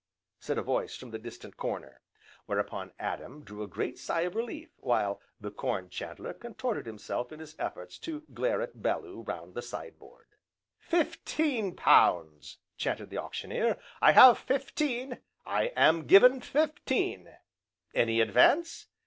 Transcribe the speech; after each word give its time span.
said 0.39 0.57
a 0.57 0.63
voice 0.63 0.95
from 0.97 1.11
the 1.11 1.19
distant 1.19 1.57
corner; 1.57 2.01
whereupon 2.47 2.91
Adam 2.97 3.43
drew 3.43 3.61
a 3.61 3.67
great 3.67 3.99
sigh 3.99 4.21
of 4.21 4.33
relief, 4.33 4.71
while 4.77 5.21
the 5.39 5.51
Corn 5.51 5.89
chandler 5.91 6.33
contorted 6.33 6.87
himself 6.87 7.31
in 7.31 7.39
his 7.39 7.55
efforts 7.59 7.99
to 7.99 8.21
glare 8.33 8.63
at 8.63 8.81
Bellew 8.81 9.21
round 9.21 9.53
the 9.53 9.61
side 9.61 9.99
board. 9.99 10.25
"Fifteen 10.79 11.75
pounds!" 11.75 12.57
chanted 12.77 13.11
the 13.11 13.19
Auctioneer, 13.19 13.77
"I 14.01 14.13
have 14.13 14.39
fifteen, 14.39 15.19
I 15.45 15.65
am 15.75 16.07
given 16.07 16.41
fifteen, 16.41 17.35
any 17.93 18.21
advance? 18.21 18.87